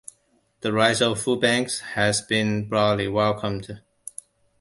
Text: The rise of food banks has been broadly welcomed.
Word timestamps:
The 0.61 0.73
rise 0.73 0.99
of 1.03 1.21
food 1.21 1.41
banks 1.41 1.81
has 1.91 2.21
been 2.23 2.67
broadly 2.67 3.07
welcomed. 3.07 3.81